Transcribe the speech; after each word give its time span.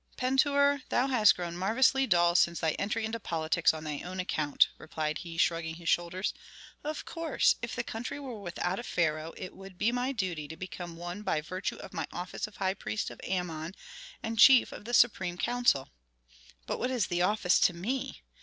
"Pentuer, 0.17 0.81
thou 0.89 1.05
hast 1.09 1.35
grown 1.35 1.55
marvellously 1.55 2.07
dull 2.07 2.33
since 2.33 2.59
thy 2.59 2.71
entry 2.79 3.05
into 3.05 3.19
politics 3.19 3.71
on 3.71 3.83
thy 3.83 4.01
own 4.01 4.19
account," 4.19 4.69
replied 4.79 5.19
he, 5.19 5.37
shrugging 5.37 5.75
his 5.75 5.89
shoulders. 5.89 6.33
"Of 6.83 7.05
course, 7.05 7.53
if 7.61 7.75
the 7.75 7.83
country 7.83 8.19
were 8.19 8.39
without 8.39 8.79
a 8.79 8.83
pharaoh, 8.83 9.31
it 9.37 9.55
would 9.55 9.77
be 9.77 9.91
my 9.91 10.11
duty 10.11 10.47
to 10.47 10.57
become 10.57 10.95
one 10.97 11.21
by 11.21 11.39
virtue 11.39 11.75
of 11.75 11.93
my 11.93 12.07
office 12.11 12.47
of 12.47 12.55
high 12.57 12.73
priest 12.73 13.11
of 13.11 13.21
Amon, 13.29 13.75
and 14.23 14.39
chief 14.39 14.71
of 14.71 14.85
the 14.85 14.95
supreme 14.95 15.37
council. 15.37 15.89
But 16.65 16.79
what 16.79 16.89
is 16.89 17.05
the 17.05 17.21
office 17.21 17.59
to 17.59 17.73
me? 17.75 18.23